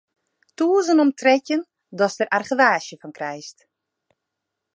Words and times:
Tûzen 0.57 1.01
om 1.03 1.11
trettjin 1.19 1.61
datst 1.97 2.19
der 2.19 2.31
argewaasje 2.37 2.95
fan 3.01 3.13
krijst. 3.17 3.57